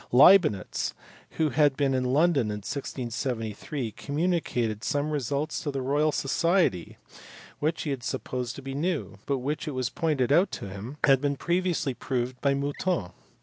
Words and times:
Leibnitz, 0.11 0.95
who 1.37 1.51
had 1.51 1.77
been 1.77 1.93
in 1.93 2.05
London 2.05 2.47
in 2.49 2.63
1673, 2.65 3.85
had 3.85 3.95
communicated 3.95 4.83
some 4.83 5.11
results 5.11 5.61
to 5.61 5.69
the 5.69 5.79
Royal 5.83 6.11
Society 6.11 6.97
which 7.59 7.83
he 7.83 7.91
had 7.91 8.01
supposed 8.01 8.55
to 8.55 8.63
be 8.63 8.73
new, 8.73 9.19
but 9.27 9.37
which 9.37 9.67
it 9.67 9.75
was 9.75 9.91
pointed 9.91 10.31
out 10.31 10.49
to 10.53 10.67
him 10.67 10.97
had 11.03 11.21
been 11.21 11.35
previously 11.35 11.93
proved 11.93 12.41
by 12.41 12.55
Mouton. 12.55 13.11